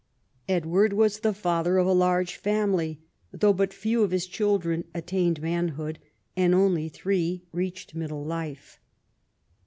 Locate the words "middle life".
7.93-8.79